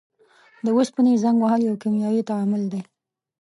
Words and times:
د 0.65 0.67
اوسپنې 0.77 1.13
زنګ 1.23 1.37
وهل 1.41 1.61
یو 1.69 1.79
کیمیاوي 1.81 2.21
تعامل 2.29 2.63
دی. 2.71 2.81